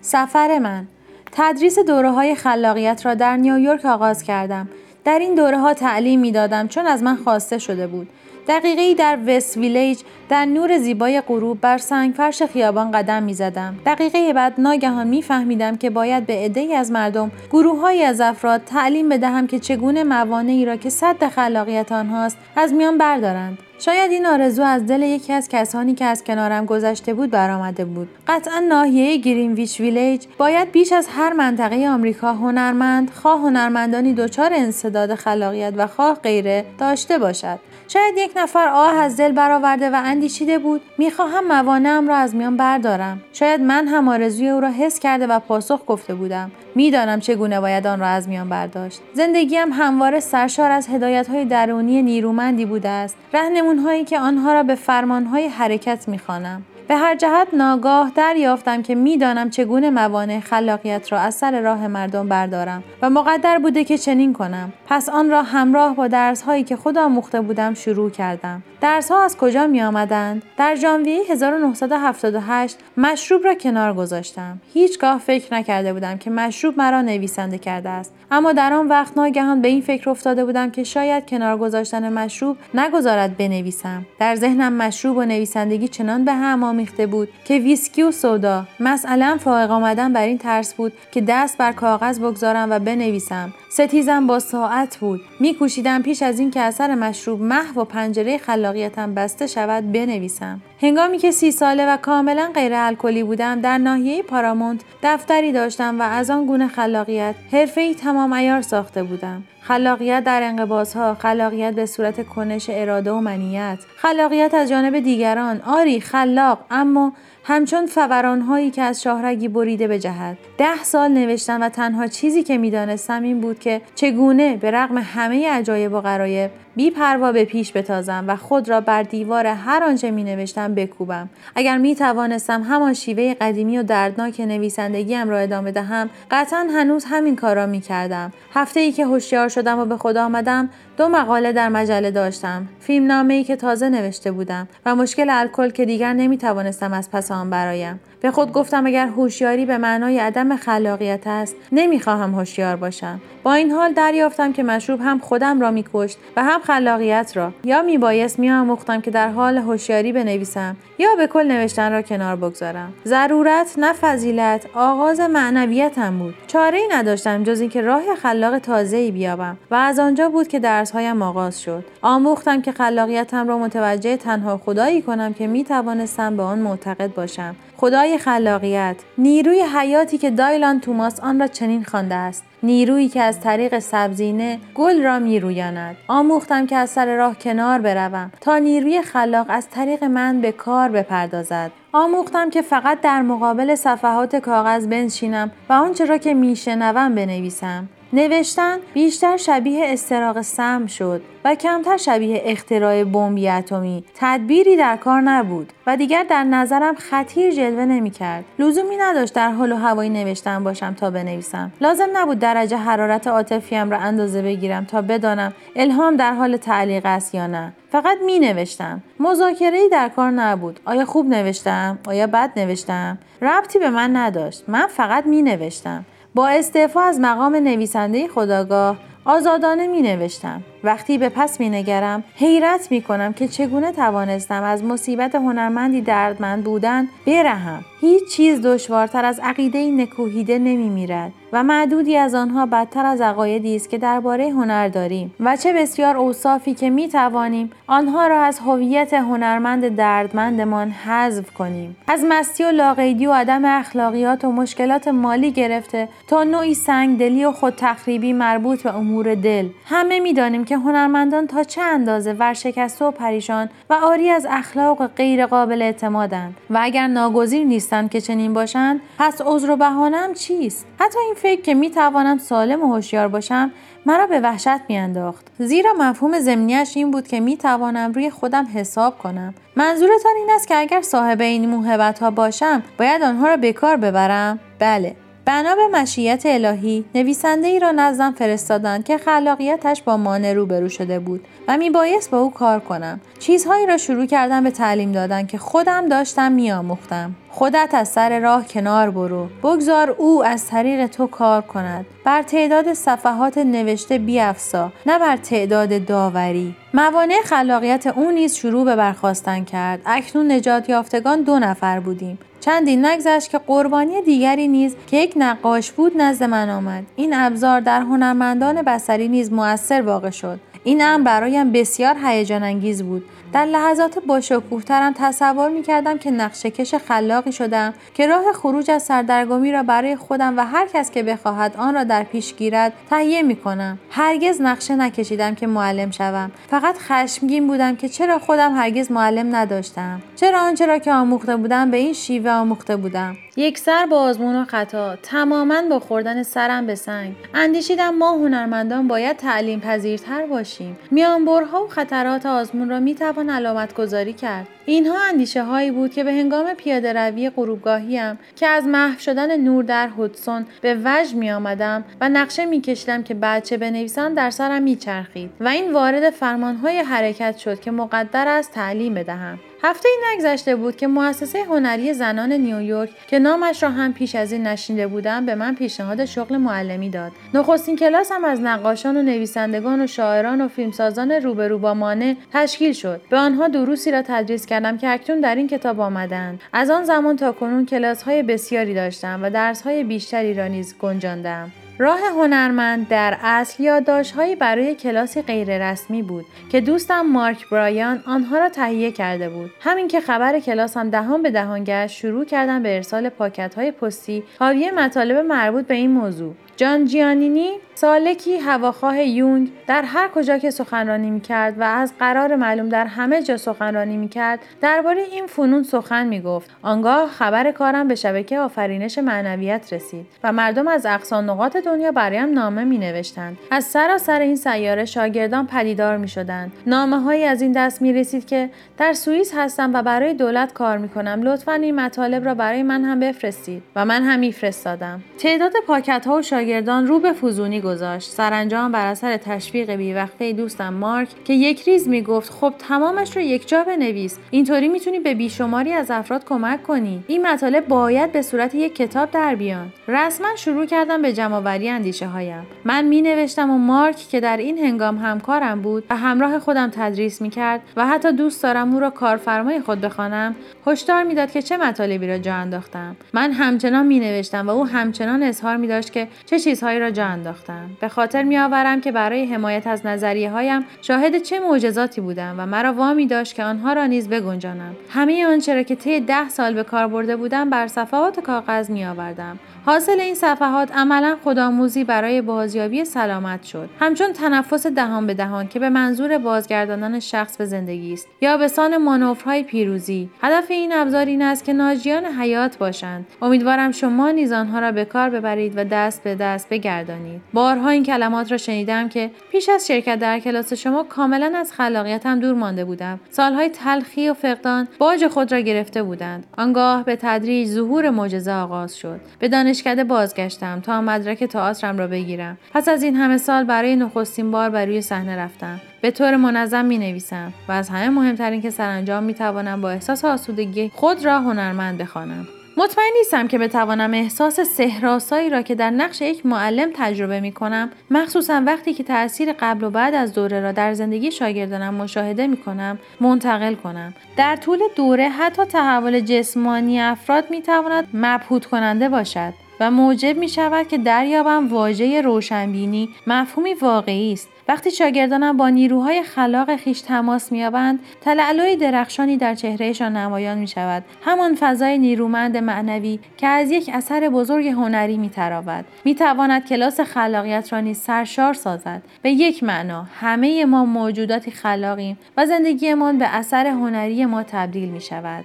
سفر 0.00 0.58
من. 0.58 0.86
تدریس 1.32 1.78
دوره 1.78 2.10
های 2.10 2.34
خلاقیت 2.34 3.06
را 3.06 3.14
در 3.14 3.36
نیویورک 3.36 3.84
آغاز 3.84 4.22
کردم. 4.22 4.68
در 5.04 5.18
این 5.18 5.34
دوره 5.34 5.58
ها 5.58 5.74
تعلیم 5.74 6.20
می 6.20 6.32
دادم 6.32 6.68
چون 6.68 6.86
از 6.86 7.02
من 7.02 7.16
خواسته 7.16 7.58
شده 7.58 7.86
بود. 7.86 8.08
دقیقه 8.48 8.94
در 8.94 9.18
وست 9.26 9.56
ویلیج 9.56 10.00
در 10.28 10.44
نور 10.44 10.78
زیبای 10.78 11.20
غروب 11.20 11.60
بر 11.60 11.78
سنگفرش 11.78 12.42
خیابان 12.42 12.90
قدم 12.90 13.22
می 13.22 13.34
زدم. 13.34 13.78
دقیقه 13.86 14.32
بعد 14.32 14.54
ناگهان 14.58 15.06
می 15.06 15.22
فهمیدم 15.22 15.76
که 15.76 15.90
باید 15.90 16.26
به 16.26 16.32
عده 16.32 16.76
از 16.76 16.90
مردم 16.90 17.30
گروههایی 17.50 18.02
از 18.02 18.20
افراد 18.20 18.64
تعلیم 18.64 19.08
بدهم 19.08 19.46
که 19.46 19.58
چگونه 19.58 20.04
موانعی 20.04 20.64
را 20.64 20.76
که 20.76 20.90
صد 20.90 21.28
خلاقیت 21.28 21.92
آنهاست 21.92 22.36
از 22.56 22.72
میان 22.72 22.98
بردارند. 22.98 23.58
شاید 23.78 24.10
این 24.10 24.26
آرزو 24.26 24.62
از 24.62 24.86
دل 24.86 25.02
یکی 25.02 25.32
از 25.32 25.48
کسانی 25.48 25.94
که 25.94 26.04
از 26.04 26.24
کنارم 26.24 26.66
گذشته 26.66 27.14
بود 27.14 27.30
برآمده 27.30 27.84
بود 27.84 28.08
قطعا 28.28 28.60
ناحیه 28.60 29.16
گرینویچ 29.16 29.80
ویلیج 29.80 30.26
باید 30.38 30.72
بیش 30.72 30.92
از 30.92 31.08
هر 31.10 31.32
منطقه 31.32 31.88
آمریکا 31.88 32.32
هنرمند 32.32 33.10
خواه 33.10 33.40
هنرمندانی 33.40 34.14
دچار 34.14 34.50
انصداد 34.52 35.14
خلاقیت 35.14 35.72
و 35.76 35.86
خواه 35.86 36.14
غیره 36.22 36.64
داشته 36.78 37.18
باشد 37.18 37.58
شاید 37.94 38.14
یک 38.18 38.30
نفر 38.36 38.68
آه 38.68 38.96
از 38.96 39.16
دل 39.16 39.32
برآورده 39.32 39.90
و 39.90 40.00
اندیشیده 40.04 40.58
بود 40.58 40.80
می‌خواهم 40.98 41.46
موانعم 41.46 42.08
را 42.08 42.16
از 42.16 42.34
میان 42.34 42.56
بردارم. 42.56 43.22
شاید 43.32 43.60
من 43.60 43.88
هم 43.88 44.08
آرزوی 44.08 44.48
او 44.48 44.60
را 44.60 44.68
حس 44.68 44.98
کرده 44.98 45.26
و 45.26 45.38
پاسخ 45.38 45.80
گفته 45.86 46.14
بودم. 46.14 46.50
می‌دانم 46.74 47.20
چگونه 47.20 47.60
باید 47.60 47.86
آن 47.86 48.00
را 48.00 48.06
از 48.06 48.28
میان 48.28 48.48
برداشت. 48.48 49.00
زندگیم 49.12 49.72
همواره 49.72 50.20
سرشار 50.20 50.70
از 50.70 50.88
هدایت 50.88 51.28
های 51.28 51.44
درونی 51.44 52.02
نیرومندی 52.02 52.64
بوده 52.64 52.88
است. 52.88 53.16
رهنمون 53.32 53.78
هایی 53.78 54.04
که 54.04 54.18
آنها 54.18 54.52
را 54.52 54.62
به 54.62 54.74
فرمان 54.74 55.24
های 55.24 55.46
حرکت 55.46 56.08
می‌خوانم. 56.08 56.62
به 56.88 56.96
هر 56.96 57.16
جهت 57.16 57.48
ناگاه 57.52 58.12
دریافتم 58.14 58.82
که 58.82 58.94
می‌دانم 58.94 59.50
چگونه 59.50 59.90
موانع 59.90 60.40
خلاقیت 60.40 61.12
را 61.12 61.18
از 61.18 61.34
سر 61.34 61.60
راه 61.60 61.88
مردم 61.88 62.28
بردارم 62.28 62.84
و 63.02 63.10
مقدر 63.10 63.58
بوده 63.58 63.84
که 63.84 63.98
چنین 63.98 64.32
کنم 64.32 64.72
پس 64.86 65.08
آن 65.08 65.30
را 65.30 65.42
همراه 65.42 65.96
با 65.96 66.08
درس 66.08 66.42
هایی 66.42 66.64
که 66.64 66.76
خود 66.76 66.98
آموخته 66.98 67.40
بودم 67.40 67.74
شروع 67.74 68.10
کردم 68.10 68.62
درس 68.84 69.10
ها 69.10 69.24
از 69.24 69.36
کجا 69.36 69.66
می 69.66 69.82
آمدند؟ 69.82 70.42
در 70.56 70.74
ژانویه 70.74 71.22
1978 71.30 72.78
مشروب 72.96 73.44
را 73.44 73.54
کنار 73.54 73.94
گذاشتم. 73.94 74.60
هیچگاه 74.72 75.18
فکر 75.18 75.54
نکرده 75.54 75.92
بودم 75.92 76.18
که 76.18 76.30
مشروب 76.30 76.78
مرا 76.78 77.02
نویسنده 77.02 77.58
کرده 77.58 77.88
است. 77.88 78.14
اما 78.30 78.52
در 78.52 78.72
آن 78.72 78.88
وقت 78.88 79.18
ناگهان 79.18 79.60
به 79.60 79.68
این 79.68 79.80
فکر 79.80 80.10
افتاده 80.10 80.44
بودم 80.44 80.70
که 80.70 80.84
شاید 80.84 81.26
کنار 81.26 81.58
گذاشتن 81.58 82.12
مشروب 82.12 82.56
نگذارد 82.74 83.36
بنویسم. 83.36 84.06
در 84.20 84.34
ذهنم 84.34 84.72
مشروب 84.72 85.16
و 85.16 85.22
نویسندگی 85.24 85.88
چنان 85.88 86.24
به 86.24 86.32
هم 86.32 86.64
آمیخته 86.74 87.06
بود 87.06 87.28
که 87.44 87.58
ویسکی 87.58 88.02
و 88.02 88.10
سودا. 88.10 88.64
مسئله 88.80 89.36
فائق 89.36 89.70
آمدن 89.70 90.12
بر 90.12 90.26
این 90.26 90.38
ترس 90.38 90.74
بود 90.74 90.92
که 91.12 91.20
دست 91.20 91.58
بر 91.58 91.72
کاغذ 91.72 92.18
بگذارم 92.18 92.70
و 92.70 92.78
بنویسم. 92.78 93.54
ستیزم 93.70 94.26
با 94.26 94.38
ساعت 94.38 94.96
بود. 94.96 95.20
میکوشیدم 95.40 96.02
پیش 96.02 96.22
از 96.22 96.38
اینکه 96.38 96.60
اثر 96.60 96.94
مشروب 96.94 97.42
محو 97.42 97.80
و 97.80 97.84
پنجره 97.84 98.38
خلاقیتم 98.38 99.14
بسته 99.14 99.46
شود 99.46 99.92
بنویسم. 99.92 100.60
هنگامی 100.80 101.18
که 101.18 101.30
سی 101.30 101.50
ساله 101.50 101.86
و 101.86 101.96
کاملا 101.96 102.50
غیر 102.54 102.72
الکلی 102.74 103.22
بودم 103.22 103.60
در 103.60 103.78
ناحیه 103.78 104.22
پارامونت 104.22 104.80
دفتری 105.02 105.52
داشتم 105.52 106.00
و 106.00 106.02
از 106.02 106.30
آن 106.30 106.46
گونه 106.46 106.68
خلاقیت 106.68 107.34
ای 107.76 107.94
تمام 107.94 108.32
ایار 108.32 108.62
ساخته 108.62 109.02
بودم. 109.02 109.42
خلاقیت 109.68 110.24
در 110.24 110.42
انقباضها 110.42 111.14
خلاقیت 111.14 111.74
به 111.74 111.86
صورت 111.86 112.26
کنش 112.26 112.66
اراده 112.68 113.12
و 113.12 113.20
منیت 113.20 113.78
خلاقیت 113.96 114.54
از 114.54 114.68
جانب 114.68 115.00
دیگران. 115.00 115.60
آری 115.60 116.00
خلاق 116.00 116.58
اما 116.70 117.12
همچون 117.46 117.86
فورانهایی 117.86 118.70
که 118.70 118.82
از 118.82 119.02
شاهرگی 119.02 119.48
بریده 119.48 119.88
به 119.88 119.98
جهت. 119.98 120.36
ده 120.58 120.82
سال 120.82 121.10
نوشتم 121.10 121.62
و 121.62 121.68
تنها 121.68 122.06
چیزی 122.06 122.42
که 122.42 122.58
می‌دانستم 122.58 123.22
این 123.22 123.40
بود 123.40 123.58
که 123.58 123.80
چگونه 123.94 124.56
به 124.56 124.70
رغم 124.70 124.98
همه 124.98 125.50
عجایب 125.50 125.92
و 125.92 126.00
غرایب 126.00 126.50
بی 126.76 126.90
پروا 126.90 127.32
به 127.32 127.44
پیش 127.44 127.76
بتازم 127.76 128.24
و 128.28 128.36
خود 128.36 128.68
را 128.68 128.80
بر 128.80 129.02
دیوار 129.02 129.46
هر 129.46 129.84
آنچه 129.84 130.10
می 130.10 130.24
نوشتم 130.24 130.74
بکوبم. 130.74 131.28
اگر 131.54 131.78
می 131.78 131.94
توانستم 131.94 132.62
همان 132.62 132.94
شیوه 132.94 133.34
قدیمی 133.34 133.78
و 133.78 133.82
دردناک 133.82 134.40
نویسندگیم 134.40 135.28
را 135.28 135.38
ادامه 135.38 135.72
دهم 135.72 136.10
قطعا 136.30 136.66
هنوز 136.74 137.04
همین 137.08 137.36
کار 137.36 137.56
را 137.56 137.66
می 137.66 137.80
کردم 137.80 138.32
هفته 138.54 138.80
ای 138.80 138.92
که 138.92 139.06
هوشیار 139.06 139.48
شدم 139.48 139.78
و 139.78 139.84
به 139.84 139.96
خدا 139.96 140.24
آمدم 140.24 140.68
دو 140.96 141.08
مقاله 141.08 141.52
در 141.52 141.68
مجله 141.68 142.10
داشتم. 142.10 142.68
فیلم 142.80 143.28
ای 143.28 143.44
که 143.44 143.56
تازه 143.56 143.88
نوشته 143.88 144.32
بودم 144.32 144.68
و 144.86 144.94
مشکل 144.94 145.30
الکل 145.30 145.70
که 145.70 145.84
دیگر 145.84 146.12
نمی 146.12 146.38
توانستم 146.38 146.92
از 146.92 147.10
پس 147.10 147.30
آن 147.34 147.50
برایم. 147.50 148.00
به 148.24 148.30
خود 148.30 148.52
گفتم 148.52 148.86
اگر 148.86 149.06
هوشیاری 149.06 149.66
به 149.66 149.78
معنای 149.78 150.18
عدم 150.18 150.56
خلاقیت 150.56 151.26
است 151.26 151.56
نمی‌خواهم 151.72 152.34
هوشیار 152.34 152.76
باشم. 152.76 153.20
با 153.42 153.54
این 153.54 153.70
حال 153.70 153.92
دریافتم 153.92 154.52
که 154.52 154.62
مشروب 154.62 155.00
هم 155.00 155.18
خودم 155.18 155.60
را 155.60 155.70
میکشت 155.70 156.18
و 156.36 156.44
هم 156.44 156.60
خلاقیت 156.60 157.32
را. 157.34 157.52
یا 157.64 157.82
میبایست 157.82 158.38
میآموختم 158.38 159.00
که 159.00 159.10
در 159.10 159.28
حال 159.28 159.58
هوشیاری 159.58 160.12
بنویسم 160.12 160.76
یا 160.98 161.08
به 161.16 161.26
کل 161.26 161.46
نوشتن 161.46 161.92
را 161.92 162.02
کنار 162.02 162.36
بگذارم. 162.36 162.92
ضرورت 163.06 163.74
نه 163.78 163.92
فضیلت 163.92 164.66
آغاز 164.74 165.20
معنویتم 165.20 166.18
بود. 166.18 166.34
چاره 166.46 166.78
ای 166.78 166.88
نداشتم 166.92 167.42
جز 167.42 167.60
اینکه 167.60 167.80
راه 167.80 168.14
خلاق 168.22 168.58
تازه 168.58 168.96
ای 168.96 169.10
بیابم 169.10 169.56
و 169.70 169.74
از 169.74 169.98
آنجا 169.98 170.28
بود 170.28 170.48
که 170.48 170.58
درسهایم 170.58 171.22
آغاز 171.22 171.62
شد. 171.62 171.84
آموختم 172.02 172.62
که 172.62 172.72
خلاقیتم 172.72 173.48
را 173.48 173.58
متوجه 173.58 174.16
تنها 174.16 174.58
خدایی 174.58 175.02
کنم 175.02 175.34
که 175.34 175.46
می 175.46 175.64
توانستم 175.64 176.36
به 176.36 176.42
آن 176.42 176.58
معتقد 176.58 177.14
باشم. 177.14 177.56
خدای 177.84 178.18
خلاقیت. 178.18 178.96
نیروی 179.18 179.60
حیاتی 179.60 180.18
که 180.18 180.30
دایلان 180.30 180.80
توماس 180.80 181.20
آن 181.20 181.40
را 181.40 181.46
چنین 181.46 181.84
خوانده 181.84 182.14
است. 182.14 182.44
نیرویی 182.62 183.08
که 183.08 183.22
از 183.22 183.40
طریق 183.40 183.78
سبزینه 183.78 184.58
گل 184.74 185.02
را 185.02 185.18
میرویاند. 185.18 185.96
آموختم 186.08 186.66
که 186.66 186.76
از 186.76 186.90
سر 186.90 187.16
راه 187.16 187.38
کنار 187.38 187.80
بروم 187.80 188.32
تا 188.40 188.58
نیروی 188.58 189.02
خلاق 189.02 189.46
از 189.48 189.68
طریق 189.70 190.04
من 190.04 190.40
به 190.40 190.52
کار 190.52 190.88
بپردازد. 190.88 191.70
آموختم 191.92 192.50
که 192.50 192.62
فقط 192.62 193.00
در 193.00 193.22
مقابل 193.22 193.74
صفحات 193.74 194.36
کاغذ 194.36 194.86
بنشینم 194.86 195.50
و 195.68 195.72
آنچه 195.72 196.04
را 196.04 196.18
که 196.18 196.34
میشنوم 196.34 197.14
بنویسم. 197.14 197.88
نوشتن 198.14 198.78
بیشتر 198.92 199.36
شبیه 199.36 199.84
استراق 199.86 200.40
سم 200.40 200.86
شد 200.86 201.22
و 201.44 201.54
کمتر 201.54 201.96
شبیه 201.96 202.42
اختراع 202.44 203.04
بمبی 203.04 203.48
اتمی. 203.48 204.04
تدبیری 204.14 204.76
در 204.76 204.96
کار 204.96 205.20
نبود 205.20 205.72
و 205.86 205.96
دیگر 205.96 206.22
در 206.30 206.44
نظرم 206.44 206.94
خطیر 206.94 207.50
جلوه 207.50 207.84
نمی‌کرد 207.84 208.44
لزومی 208.58 208.96
نداشت 208.96 209.34
در 209.34 209.50
حال 209.50 209.72
و 209.72 209.76
هوایی 209.76 210.10
نوشتن 210.10 210.64
باشم 210.64 210.94
تا 210.94 211.10
بنویسم. 211.10 211.72
لازم 211.80 212.08
نبود 212.12 212.38
درجه 212.38 212.76
حرارت 212.76 213.26
عاطفیم 213.26 213.90
را 213.90 213.98
اندازه 213.98 214.42
بگیرم 214.42 214.84
تا 214.84 215.02
بدانم 215.02 215.52
الهام 215.76 216.16
در 216.16 216.34
حال 216.34 216.56
تعلیق 216.56 217.06
است 217.06 217.34
یا 217.34 217.46
نه. 217.46 217.72
فقط 217.90 218.18
می 218.26 218.38
نوشتم. 218.38 219.02
مذاکره 219.20 219.78
ای 219.78 219.88
در 219.88 220.08
کار 220.08 220.30
نبود. 220.30 220.80
آیا 220.84 221.04
خوب 221.04 221.26
نوشتم؟ 221.26 221.98
آیا 222.08 222.26
بد 222.26 222.50
نوشتم؟ 222.56 223.18
ربطی 223.42 223.78
به 223.78 223.90
من 223.90 224.16
نداشت. 224.16 224.64
من 224.68 224.86
فقط 224.86 225.26
می 225.26 225.42
نوشتم. 225.42 226.04
با 226.34 226.48
استعفا 226.48 227.00
از 227.00 227.20
مقام 227.20 227.56
نویسنده 227.56 228.28
خداگاه 228.28 228.96
آزادانه 229.24 229.86
می 229.86 230.02
نوشتم. 230.02 230.62
وقتی 230.84 231.18
به 231.18 231.28
پس 231.28 231.60
می 231.60 231.70
نگرم 231.70 232.24
حیرت 232.36 232.90
می 232.90 233.02
کنم 233.02 233.32
که 233.32 233.48
چگونه 233.48 233.92
توانستم 233.92 234.62
از 234.62 234.84
مصیبت 234.84 235.34
هنرمندی 235.34 236.00
دردمند 236.00 236.64
بودن 236.64 237.08
برهم. 237.26 237.84
هیچ 238.00 238.22
چیز 238.32 238.62
دشوارتر 238.62 239.24
از 239.24 239.40
عقیده 239.42 239.90
نکوهیده 239.90 240.58
نمی 240.58 240.88
میرد 240.88 241.32
و 241.52 241.62
معدودی 241.62 242.16
از 242.16 242.34
آنها 242.34 242.66
بدتر 242.66 243.06
از 243.06 243.20
عقایدی 243.20 243.76
است 243.76 243.90
که 243.90 243.98
درباره 243.98 244.50
هنر 244.50 244.88
داریم 244.88 245.34
و 245.40 245.56
چه 245.56 245.72
بسیار 245.72 246.16
اوصافی 246.16 246.74
که 246.74 246.90
می 246.90 247.08
توانیم 247.08 247.70
آنها 247.86 248.26
را 248.26 248.42
از 248.42 248.58
هویت 248.58 249.14
هنرمند 249.14 249.96
دردمندمان 249.96 250.90
حذف 250.90 251.50
کنیم 251.50 251.96
از 252.08 252.24
مستی 252.28 252.64
و 252.64 252.70
لاقیدی 252.70 253.26
و 253.26 253.32
عدم 253.32 253.64
اخلاقیات 253.64 254.44
و 254.44 254.52
مشکلات 254.52 255.08
مالی 255.08 255.52
گرفته 255.52 256.08
تا 256.28 256.44
نوعی 256.44 256.74
سنگ 256.74 257.18
دلی 257.18 257.44
و 257.44 257.52
خود 257.52 257.74
تخریبی 257.76 258.32
مربوط 258.32 258.82
به 258.82 258.96
امور 258.96 259.34
دل 259.34 259.68
همه 259.84 260.20
می‌دانیم 260.20 260.64
که 260.64 260.73
هنرمندان 260.74 261.46
تا 261.46 261.64
چه 261.64 261.82
اندازه 261.82 262.32
ورشکسته 262.32 263.04
و 263.04 263.10
پریشان 263.10 263.68
و 263.90 263.94
آری 263.94 264.30
از 264.30 264.46
اخلاق 264.50 265.06
غیر 265.06 265.46
قابل 265.46 265.82
اعتمادند 265.82 266.56
و 266.70 266.78
اگر 266.82 267.06
ناگزیر 267.06 267.64
نیستند 267.64 268.10
که 268.10 268.20
چنین 268.20 268.52
باشند 268.52 269.00
پس 269.18 269.40
عذر 269.44 269.70
و 269.70 269.76
بهانم 269.76 270.34
چیست؟ 270.34 270.86
حتی 270.98 271.18
این 271.18 271.34
فکر 271.34 271.60
که 271.60 271.74
می 271.74 271.90
توانم 271.90 272.38
سالم 272.38 272.82
و 272.82 272.94
هوشیار 272.94 273.28
باشم 273.28 273.72
مرا 274.06 274.26
به 274.26 274.40
وحشت 274.40 274.80
میانداخت. 274.88 275.46
زیرا 275.58 275.92
مفهوم 275.98 276.38
زمینیش 276.38 276.96
این 276.96 277.10
بود 277.10 277.28
که 277.28 277.40
می 277.40 277.56
توانم 277.56 278.12
روی 278.12 278.30
خودم 278.30 278.66
حساب 278.74 279.18
کنم. 279.18 279.54
منظورتان 279.76 280.32
این 280.36 280.50
است 280.54 280.68
که 280.68 280.76
اگر 280.76 281.02
صاحب 281.02 281.40
این 281.40 281.68
موهبت 281.68 282.18
ها 282.18 282.30
باشم 282.30 282.82
باید 282.98 283.22
آنها 283.22 283.48
را 283.48 283.56
به 283.56 283.72
کار 283.72 283.96
ببرم؟ 283.96 284.58
بله. 284.78 285.16
بنا 285.46 285.74
به 285.74 285.98
مشیت 285.98 286.42
الهی 286.46 287.04
نویسنده 287.14 287.66
ای 287.66 287.80
را 287.80 287.90
نزدم 287.90 288.32
فرستادند 288.32 289.04
که 289.04 289.18
خلاقیتش 289.18 290.02
با 290.02 290.16
مانع 290.16 290.52
روبرو 290.52 290.88
شده 290.88 291.18
بود 291.18 291.44
و 291.68 291.76
میبایست 291.76 292.30
با 292.30 292.38
او 292.38 292.50
کار 292.50 292.80
کنم. 292.80 293.20
چیزهایی 293.38 293.86
را 293.86 293.96
شروع 293.96 294.26
کردم 294.26 294.64
به 294.64 294.70
تعلیم 294.70 295.12
دادن 295.12 295.46
که 295.46 295.58
خودم 295.58 296.08
داشتم 296.08 296.52
میآموختم. 296.52 297.34
خودت 297.50 297.90
از 297.92 298.08
سر 298.08 298.38
راه 298.40 298.66
کنار 298.68 299.10
برو. 299.10 299.48
بگذار 299.62 300.10
او 300.10 300.44
از 300.44 300.66
طریق 300.66 301.06
تو 301.06 301.26
کار 301.26 301.62
کند. 301.62 302.06
بر 302.24 302.42
تعداد 302.42 302.92
صفحات 302.92 303.58
نوشته 303.58 304.18
بیافزا 304.18 304.92
نه 305.06 305.18
بر 305.18 305.36
تعداد 305.36 306.06
داوری. 306.06 306.76
موانع 306.94 307.40
خلاقیت 307.44 308.06
او 308.06 308.30
نیز 308.30 308.54
شروع 308.54 308.84
به 308.84 308.96
برخواستن 308.96 309.64
کرد. 309.64 310.00
اکنون 310.06 310.52
نجات 310.52 310.88
یافتگان 310.88 311.42
دو 311.42 311.58
نفر 311.58 312.00
بودیم. 312.00 312.38
چندی 312.64 312.96
نگذشت 312.96 313.50
که 313.50 313.58
قربانی 313.58 314.22
دیگری 314.22 314.68
نیز 314.68 314.96
که 315.06 315.16
یک 315.16 315.32
نقاش 315.36 315.92
بود 315.92 316.12
نزد 316.16 316.44
من 316.44 316.70
آمد 316.70 317.04
این 317.16 317.34
ابزار 317.34 317.80
در 317.80 318.00
هنرمندان 318.00 318.82
بسری 318.82 319.28
نیز 319.28 319.52
موثر 319.52 320.02
واقع 320.02 320.30
شد 320.30 320.60
این 320.84 321.02
امر 321.04 321.24
برایم 321.24 321.72
بسیار 321.72 322.16
هیجان 322.24 322.62
انگیز 322.62 323.02
بود 323.02 323.24
در 323.52 323.64
لحظات 323.64 324.18
باشکوهترم 324.18 325.12
تصور 325.16 325.68
می 325.68 325.82
کردم 325.82 326.18
که 326.18 326.30
نقشه 326.30 326.70
کش 326.70 326.94
خلاقی 326.94 327.52
شدم 327.52 327.94
که 328.14 328.26
راه 328.26 328.52
خروج 328.52 328.90
از 328.90 329.02
سردرگمی 329.02 329.72
را 329.72 329.82
برای 329.82 330.16
خودم 330.16 330.56
و 330.56 330.64
هر 330.64 330.86
کس 330.94 331.10
که 331.10 331.22
بخواهد 331.22 331.76
آن 331.76 331.94
را 331.94 332.04
در 332.04 332.22
پیش 332.22 332.54
گیرد 332.54 332.92
تهیه 333.10 333.42
می 333.42 333.56
کنم. 333.56 333.98
هرگز 334.10 334.60
نقشه 334.60 334.96
نکشیدم 334.96 335.54
که 335.54 335.66
معلم 335.66 336.10
شوم. 336.10 336.50
فقط 336.70 336.98
خشمگین 336.98 337.66
بودم 337.66 337.96
که 337.96 338.08
چرا 338.08 338.38
خودم 338.38 338.76
هرگز 338.76 339.12
معلم 339.12 339.56
نداشتم. 339.56 340.22
چرا 340.36 340.60
آنچه 340.60 340.86
را 340.86 340.98
که 340.98 341.12
آموخته 341.12 341.56
بودم 341.56 341.90
به 341.90 341.96
این 341.96 342.12
شیوه 342.12 342.50
آموخته 342.50 342.96
بودم. 342.96 343.36
یک 343.56 343.78
سر 343.78 344.06
با 344.06 344.20
آزمون 344.20 344.56
و 344.56 344.64
خطا 344.64 345.16
تماما 345.16 345.82
با 345.90 345.98
خوردن 345.98 346.42
سرم 346.42 346.86
به 346.86 346.94
سنگ. 346.94 347.34
اندیشیدم 347.54 348.14
ما 348.14 348.32
هنرمندان 348.32 349.08
باید 349.08 349.36
تعلیم 349.36 349.80
پذیرتر 349.80 350.46
باشیم. 350.46 350.98
میانبرها 351.10 351.84
و 351.84 351.88
خطرات 351.88 352.46
آزمون 352.46 352.88
را 352.88 353.00
می‌توان 353.00 353.50
علامت 353.50 353.94
گذاری 353.94 354.32
کرد. 354.32 354.66
اینها 354.86 355.18
اندیشه 355.28 355.62
هایی 355.62 355.90
بود 355.90 356.12
که 356.12 356.24
به 356.24 356.32
هنگام 356.32 356.74
پیاده 356.74 357.12
روی 357.12 357.50
غروبگاهیم 357.50 358.38
که 358.56 358.66
از 358.66 358.86
محو 358.86 359.18
شدن 359.18 359.56
نور 359.56 359.84
در 359.84 360.08
هودسون 360.08 360.66
به 360.80 360.98
وجه 361.04 361.34
می 361.34 361.50
آمدم 361.50 362.04
و 362.20 362.28
نقشه 362.28 362.66
می 362.66 362.80
کشیدم 362.80 363.22
که 363.22 363.34
بچه 363.34 363.76
بنویسم 363.76 364.34
در 364.34 364.50
سرم 364.50 364.82
می 364.82 364.96
چرخید 364.96 365.50
و 365.60 365.68
این 365.68 365.92
وارد 365.92 366.30
فرمانهای 366.30 366.98
حرکت 366.98 367.56
شد 367.56 367.80
که 367.80 367.90
مقدر 367.90 368.48
است 368.48 368.72
تعلیم 368.72 369.14
بدهم. 369.14 369.58
هفته 369.86 370.08
ای 370.08 370.34
نگذشته 370.34 370.76
بود 370.76 370.96
که 370.96 371.06
مؤسسه 371.06 371.64
هنری 371.64 372.12
زنان 372.12 372.52
نیویورک 372.52 373.10
که 373.26 373.38
نامش 373.38 373.82
را 373.82 373.90
هم 373.90 374.12
پیش 374.12 374.34
از 374.34 374.52
این 374.52 374.66
نشینده 374.66 375.06
بودم 375.06 375.46
به 375.46 375.54
من 375.54 375.74
پیشنهاد 375.74 376.24
شغل 376.24 376.56
معلمی 376.56 377.10
داد. 377.10 377.32
نخستین 377.54 377.96
کلاسم 377.96 378.44
از 378.44 378.60
نقاشان 378.60 379.16
و 379.16 379.22
نویسندگان 379.22 380.00
و 380.00 380.06
شاعران 380.06 380.60
و 380.60 380.68
فیلمسازان 380.68 381.30
روبرو 381.30 381.78
با 381.78 381.94
مانع 381.94 382.34
تشکیل 382.52 382.92
شد. 382.92 383.20
به 383.30 383.36
آنها 383.36 383.68
دروسی 383.68 384.10
را 384.10 384.22
تدریس 384.22 384.66
کردم 384.66 384.98
که 384.98 385.08
اکنون 385.08 385.40
در 385.40 385.54
این 385.54 385.68
کتاب 385.68 386.00
آمدند. 386.00 386.60
از 386.72 386.90
آن 386.90 387.04
زمان 387.04 387.36
تا 387.36 387.52
کنون 387.52 387.86
کلاس 387.86 388.22
های 388.22 388.42
بسیاری 388.42 388.94
داشتم 388.94 389.40
و 389.42 389.50
درس 389.50 389.82
های 389.82 390.04
بیشتری 390.04 390.54
را 390.54 390.66
نیز 390.66 390.98
گنجاندم. 390.98 391.72
راه 391.98 392.20
هنرمند 392.20 393.08
در 393.08 393.38
اصل 393.42 393.82
یادداشتهایی 393.82 394.56
برای 394.56 394.94
کلاسی 394.94 395.42
غیررسمی 395.42 396.22
بود 396.22 396.44
که 396.68 396.80
دوستم 396.80 397.20
مارک 397.20 397.68
برایان 397.68 398.22
آنها 398.26 398.58
را 398.58 398.68
تهیه 398.68 399.12
کرده 399.12 399.48
بود. 399.48 399.70
همین 399.80 400.08
که 400.08 400.20
خبر 400.20 400.60
کلاسم 400.60 401.10
دهان 401.10 401.42
به 401.42 401.50
دهان 401.50 401.84
گشت 401.84 402.16
شروع 402.16 402.44
کردم 402.44 402.82
به 402.82 402.94
ارسال 402.94 403.28
پاکت 403.28 403.74
های 403.74 403.90
پستی 403.90 404.42
حاوی 404.58 404.90
مطالب 404.90 405.36
مربوط 405.36 405.86
به 405.86 405.94
این 405.94 406.10
موضوع. 406.10 406.54
جان 406.76 407.04
جیانینی 407.04 407.70
سالکی 407.94 408.56
هواخواه 408.56 409.22
یونگ 409.22 409.70
در 409.86 410.02
هر 410.02 410.28
کجا 410.28 410.58
که 410.58 410.70
سخنرانی 410.70 411.30
می‌کرد 411.30 411.80
و 411.80 411.82
از 411.82 412.12
قرار 412.18 412.56
معلوم 412.56 412.88
در 412.88 413.06
همه 413.06 413.42
جا 413.42 413.56
سخنرانی 413.56 414.16
می‌کرد 414.16 414.58
درباره 414.80 415.22
این 415.22 415.46
فنون 415.46 415.82
سخن 415.82 416.26
می‌گفت. 416.26 416.70
آنگاه 416.82 417.28
خبر 417.28 417.70
کارم 417.70 418.08
به 418.08 418.14
شبکه 418.14 418.58
آفرینش 418.58 419.18
معنویت 419.18 419.92
رسید 419.92 420.26
و 420.44 420.52
مردم 420.52 420.88
از 420.88 421.06
اقصا 421.06 421.40
نقاط 421.40 421.76
دنیا 421.76 422.12
برایم 422.12 422.52
نامه 422.52 422.84
می 422.84 422.98
نوشتند 422.98 423.58
از 423.70 423.84
سراسر 423.84 424.40
این 424.40 424.56
سیاره 424.56 425.04
شاگردان 425.04 425.66
پدیدار 425.66 426.16
می 426.16 426.28
شدند 426.28 426.72
نامه 426.86 427.20
هایی 427.20 427.44
از 427.44 427.62
این 427.62 427.72
دست 427.72 428.02
می 428.02 428.12
رسید 428.12 428.46
که 428.46 428.70
در 428.98 429.12
سوئیس 429.12 429.52
هستم 429.56 429.90
و 429.94 430.02
برای 430.02 430.34
دولت 430.34 430.72
کار 430.72 430.98
می 430.98 431.08
کنم 431.08 431.40
لطفا 431.42 431.72
این 431.72 432.00
مطالب 432.00 432.44
را 432.44 432.54
برای 432.54 432.82
من 432.82 433.04
هم 433.04 433.20
بفرستید 433.20 433.82
و 433.96 434.04
من 434.04 434.22
هم 434.22 434.38
میفرستادم. 434.38 435.22
تعداد 435.38 435.72
پاکت 435.86 436.26
ها 436.26 436.36
و 436.36 436.42
شاگردان 436.64 437.06
رو 437.06 437.18
به 437.18 437.32
فزونی 437.32 437.80
گذاشت. 437.80 438.30
سرانجام 438.30 438.92
بر 438.92 439.06
اثر 439.06 439.36
تشویق 439.36 439.90
بیوقفه 439.90 440.52
دوستم 440.52 440.94
مارک 440.94 441.28
که 441.44 441.54
یک 441.54 441.82
ریز 441.82 442.08
می‌گفت 442.08 442.52
خب 442.52 442.74
تمامش 442.78 443.36
رو 443.36 443.42
یک 443.42 443.68
جا 443.68 443.84
بنویس. 443.84 444.38
اینطوری 444.50 444.88
می‌تونی 444.88 445.20
به 445.20 445.34
بیشماری 445.34 445.92
از 445.92 446.10
افراد 446.10 446.44
کمک 446.44 446.82
کنی. 446.82 447.24
این 447.26 447.46
مطالب 447.46 447.88
باید 447.88 448.32
به 448.32 448.42
صورت 448.42 448.74
یک 448.74 448.94
کتاب 448.94 449.30
در 449.30 449.54
بیان. 449.54 449.92
رسما 450.08 450.48
شروع 450.56 450.86
کردم 450.86 451.22
به 451.22 451.32
جمعآوری 451.32 451.88
اندیشه 451.88 452.26
هایم 452.26 452.66
من 452.84 453.04
می 453.04 453.22
نوشتم 453.22 453.70
و 453.70 453.78
مارک 453.78 454.16
که 454.16 454.40
در 454.40 454.56
این 454.56 454.78
هنگام 454.78 455.18
همکارم 455.18 455.82
بود 455.82 456.04
و 456.10 456.16
همراه 456.16 456.58
خودم 456.58 456.90
تدریس 456.90 457.42
می 457.42 457.50
کرد 457.50 457.80
و 457.96 458.06
حتی 458.06 458.32
دوست 458.32 458.62
دارم 458.62 458.94
او 458.94 459.00
را 459.00 459.10
کارفرمای 459.10 459.80
خود 459.80 460.00
بخوانم 460.00 460.54
هشدار 460.86 461.24
می‌داد 461.24 461.50
که 461.50 461.62
چه 461.62 461.76
مطالبی 461.76 462.26
را 462.26 462.38
جا 462.38 462.54
انداختم. 462.54 463.16
من 463.32 463.52
همچنان 463.52 464.06
می 464.06 464.20
نوشتم 464.20 464.68
و 464.68 464.70
او 464.70 464.86
همچنان 464.86 465.42
اظهار 465.42 465.76
می 465.76 465.86
داشت 465.86 466.12
که 466.12 466.28
چه 466.54 466.60
چیزهایی 466.60 466.98
را 466.98 467.10
جا 467.10 467.24
انداختم؟ 467.24 467.90
به 468.00 468.08
خاطر 468.08 468.42
می 468.42 468.58
آورم 468.58 469.00
که 469.00 469.12
برای 469.12 469.46
حمایت 469.46 469.86
از 469.86 470.06
نظریه 470.06 470.50
هایم 470.50 470.84
شاهد 471.02 471.38
چه 471.42 471.60
معجزاتی 471.60 472.20
بودم 472.20 472.54
و 472.58 472.66
مرا 472.66 472.92
وامی 472.92 473.26
داشت 473.26 473.54
که 473.54 473.64
آنها 473.64 473.92
را 473.92 474.06
نیز 474.06 474.28
بگنجانم. 474.28 474.96
همه 475.10 475.46
آنچه 475.46 475.74
را 475.74 475.82
که 475.82 475.94
طی 475.94 476.20
ده 476.20 476.48
سال 476.48 476.74
به 476.74 476.82
کار 476.82 477.08
برده 477.08 477.36
بودم 477.36 477.70
بر 477.70 477.86
صفحات 477.86 478.40
کاغذ 478.40 478.90
می 478.90 479.04
آوردم 479.04 479.58
حاصل 479.86 480.20
این 480.20 480.34
صفحات 480.34 480.92
عملا 480.96 481.36
خودآموزی 481.44 482.04
برای 482.04 482.42
بازیابی 482.42 483.04
سلامت 483.04 483.62
شد. 483.62 483.88
همچون 484.00 484.32
تنفس 484.32 484.86
دهان 484.86 485.26
به 485.26 485.34
دهان 485.34 485.68
که 485.68 485.78
به 485.78 485.88
منظور 485.88 486.38
بازگرداندن 486.38 487.20
شخص 487.20 487.56
به 487.56 487.64
زندگی 487.64 488.12
است 488.12 488.28
یا 488.40 488.56
به 488.56 488.68
سان 488.68 488.96
مانورهای 488.96 489.62
پیروزی. 489.62 490.30
هدف 490.42 490.70
این 490.70 490.92
ابزار 490.92 491.26
این 491.26 491.42
است 491.42 491.64
که 491.64 491.72
ناجیان 491.72 492.24
حیات 492.24 492.78
باشند. 492.78 493.26
امیدوارم 493.42 493.92
شما 493.92 494.30
نیز 494.30 494.52
آنها 494.52 494.78
را 494.78 494.92
به 494.92 495.04
کار 495.04 495.30
ببرید 495.30 495.72
و 495.76 495.84
دست 495.84 496.22
به 496.22 496.34
دست 496.34 496.68
بگردانید. 496.68 497.40
بارها 497.52 497.88
این 497.88 498.04
کلمات 498.04 498.50
را 498.50 498.56
شنیدم 498.56 499.08
که 499.08 499.30
پیش 499.50 499.68
از 499.68 499.86
شرکت 499.86 500.18
در 500.18 500.38
کلاس 500.38 500.72
شما 500.72 501.02
کاملا 501.02 501.52
از 501.56 501.72
خلاقیتم 501.72 502.40
دور 502.40 502.54
مانده 502.54 502.84
بودم. 502.84 503.20
سالهای 503.30 503.68
تلخی 503.68 504.28
و 504.28 504.34
فقدان 504.34 504.88
باج 504.98 505.26
خود 505.26 505.52
را 505.52 505.60
گرفته 505.60 506.02
بودند. 506.02 506.46
آنگاه 506.58 507.04
به 507.04 507.16
تدریج 507.16 507.68
ظهور 507.68 508.10
معجزه 508.10 508.52
آغاز 508.52 508.96
شد. 508.96 509.20
به 509.38 509.48
دانشکده 509.74 510.04
بازگشتم 510.04 510.80
تا 510.80 511.00
مدرک 511.00 511.44
تئاترم 511.44 511.98
را 511.98 512.06
بگیرم. 512.06 512.58
پس 512.74 512.88
از 512.88 513.02
این 513.02 513.16
همه 513.16 513.38
سال 513.38 513.64
برای 513.64 513.96
نخستین 513.96 514.50
بار 514.50 514.70
بر 514.70 514.86
روی 514.86 515.00
صحنه 515.00 515.36
رفتم. 515.36 515.80
به 516.00 516.10
طور 516.10 516.36
منظم 516.36 516.84
می 516.84 516.98
نویسم 516.98 517.52
و 517.68 517.72
از 517.72 517.88
همه 517.88 518.08
مهمترین 518.08 518.62
که 518.62 518.70
سرانجام 518.70 519.22
می 519.22 519.34
توانم 519.34 519.80
با 519.80 519.90
احساس 519.90 520.24
آسودگی 520.24 520.90
خود 520.94 521.24
را 521.24 521.40
هنرمند 521.40 521.98
بخوانم. 521.98 522.48
مطمئن 522.76 523.10
نیستم 523.18 523.48
که 523.48 523.58
بتوانم 523.58 524.14
احساس 524.14 524.60
سهراسایی 524.60 525.50
را 525.50 525.62
که 525.62 525.74
در 525.74 525.90
نقش 525.90 526.20
یک 526.20 526.46
معلم 526.46 526.90
تجربه 526.94 527.40
می 527.40 527.52
کنم 527.52 527.90
مخصوصا 528.10 528.62
وقتی 528.66 528.92
که 528.92 529.04
تاثیر 529.04 529.52
قبل 529.52 529.84
و 529.84 529.90
بعد 529.90 530.14
از 530.14 530.32
دوره 530.32 530.60
را 530.60 530.72
در 530.72 530.94
زندگی 530.94 531.32
شاگردانم 531.32 531.94
مشاهده 531.94 532.46
می 532.46 532.56
کنم 532.56 532.98
منتقل 533.20 533.74
کنم. 533.74 534.14
در 534.36 534.56
طول 534.56 534.78
دوره 534.96 535.28
حتی 535.28 535.64
تحول 535.64 536.20
جسمانی 536.20 537.00
افراد 537.00 537.50
می 537.50 537.62
تواند 537.62 538.08
مبهوت 538.14 538.66
کننده 538.66 539.08
باشد. 539.08 539.63
و 539.80 539.90
موجب 539.90 540.36
می 540.36 540.48
شود 540.48 540.88
که 540.88 540.98
دریابم 540.98 541.68
واژه 541.68 542.20
روشنبینی. 542.20 543.08
مفهومی 543.26 543.74
واقعی 543.74 544.32
است. 544.32 544.48
وقتی 544.68 544.90
شاگردانم 544.90 545.56
با 545.56 545.68
نیروهای 545.68 546.22
خلاق 546.22 546.76
خیش 546.76 547.00
تماس 547.00 547.52
مییابند 547.52 547.98
تلالوی 548.20 548.76
درخشانی 548.76 549.36
در 549.36 549.54
چهرهشان 549.54 550.16
نمایان 550.16 550.58
می 550.58 550.66
شود 550.66 551.04
همان 551.24 551.56
فضای 551.60 551.98
نیرومند 551.98 552.56
معنوی 552.56 553.18
که 553.36 553.46
از 553.46 553.70
یک 553.70 553.90
اثر 553.92 554.28
بزرگ 554.28 554.66
هنری 554.66 555.16
می 555.16 555.28
تراود 555.28 555.84
می 556.04 556.14
تواند 556.14 556.68
کلاس 556.68 557.00
خلاقیت 557.00 557.72
را 557.72 557.80
نیز 557.80 557.98
سرشار 557.98 558.54
سازد. 558.54 559.02
به 559.22 559.30
یک 559.30 559.62
معنا 559.62 560.06
همه 560.20 560.64
ما 560.64 560.84
موجوداتی 560.84 561.50
خلاقیم 561.50 562.18
و 562.36 562.46
زندگیمان 562.46 563.18
به 563.18 563.34
اثر 563.34 563.66
هنری 563.66 564.24
ما 564.24 564.42
تبدیل 564.42 564.88
می 564.88 565.00
شود 565.00 565.44